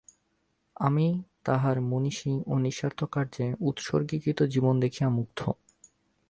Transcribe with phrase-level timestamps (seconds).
[0.75, 1.07] আমি
[1.43, 5.39] তাঁহার মনীষা ও নিঃস্বার্থ কার্যে উৎসর্গীকৃত জীবন দেখিয়া মুগ্ধ।